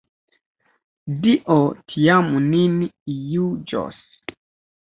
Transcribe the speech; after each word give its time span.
Dio 1.25 1.57
tiam 1.93 2.33
nin 2.47 2.81
juĝos! 3.37 4.01